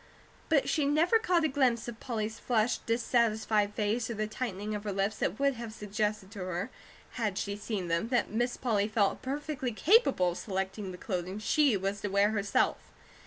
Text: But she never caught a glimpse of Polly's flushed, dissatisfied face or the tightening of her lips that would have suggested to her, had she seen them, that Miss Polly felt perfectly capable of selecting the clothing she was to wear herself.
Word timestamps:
But 0.49 0.67
she 0.67 0.85
never 0.85 1.19
caught 1.19 1.43
a 1.43 1.47
glimpse 1.47 1.87
of 1.87 1.99
Polly's 1.99 2.39
flushed, 2.39 2.87
dissatisfied 2.87 3.75
face 3.75 4.09
or 4.09 4.15
the 4.15 4.25
tightening 4.25 4.73
of 4.73 4.83
her 4.83 4.91
lips 4.91 5.17
that 5.17 5.37
would 5.39 5.53
have 5.53 5.71
suggested 5.71 6.31
to 6.31 6.39
her, 6.39 6.71
had 7.21 7.37
she 7.37 7.55
seen 7.55 7.87
them, 7.87 8.07
that 8.07 8.31
Miss 8.31 8.57
Polly 8.57 8.87
felt 8.87 9.21
perfectly 9.21 9.71
capable 9.71 10.31
of 10.31 10.39
selecting 10.39 10.91
the 10.91 10.97
clothing 10.97 11.37
she 11.37 11.77
was 11.77 12.01
to 12.01 12.07
wear 12.07 12.31
herself. 12.31 12.77